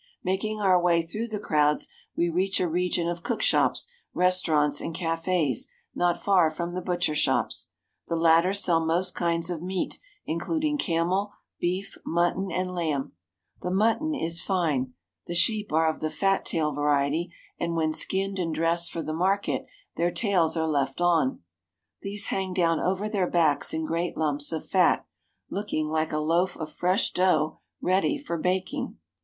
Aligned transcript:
Making 0.23 0.59
our 0.59 0.81
way 0.81 1.03
through 1.03 1.27
the 1.27 1.37
crowds 1.37 1.87
we 2.17 2.27
reach 2.27 2.59
a 2.59 2.67
region 2.67 3.07
of 3.07 3.21
cook 3.21 3.39
shops, 3.43 3.87
restaurants, 4.15 4.81
and 4.81 4.95
cafes 4.95 5.67
not 5.93 6.19
far 6.19 6.49
from 6.49 6.73
the 6.73 6.81
butcher 6.81 7.13
shops. 7.13 7.67
The 8.07 8.15
latter 8.15 8.51
sell 8.51 8.83
most 8.83 9.13
kinds 9.13 9.51
of 9.51 9.61
meat, 9.61 9.99
in 10.25 10.39
cluding 10.39 10.79
camel, 10.79 11.33
beef, 11.59 11.99
mutton, 12.03 12.51
and 12.51 12.73
lamb. 12.73 13.11
The 13.61 13.69
mutton 13.69 14.15
is 14.15 14.43
219 14.43 14.47
THE 14.47 14.47
HOLY 14.47 14.63
LAND 14.63 14.81
AND 14.81 14.87
SYRIA 14.87 14.87
fine. 14.87 14.93
The 15.27 15.35
sheep 15.35 15.71
are 15.71 15.89
of 15.93 15.99
the 15.99 16.09
fat 16.09 16.45
tail 16.45 16.71
variety, 16.71 17.31
and 17.59 17.75
when 17.75 17.93
skinned 17.93 18.39
and 18.39 18.55
dressed 18.55 18.91
for 18.91 19.03
the 19.03 19.13
market 19.13 19.67
their 19.97 20.09
tails 20.11 20.57
are 20.57 20.67
left 20.67 20.99
on. 20.99 21.43
These 22.01 22.25
hang 22.33 22.53
down 22.55 22.79
over 22.79 23.07
their 23.07 23.29
backs 23.29 23.71
in 23.71 23.85
great 23.85 24.17
lumps 24.17 24.51
of 24.51 24.67
fat, 24.67 25.05
looking 25.51 25.89
like 25.89 26.11
a 26.11 26.17
loaf 26.17 26.57
of 26.57 26.71
fresh 26.73 27.11
dough 27.11 27.59
ready 27.83 28.17
for 28.17 28.39
baking. 28.39 28.97